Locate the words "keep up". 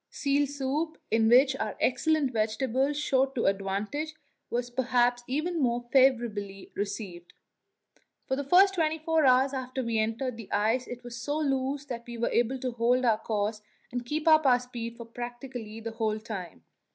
14.03-14.43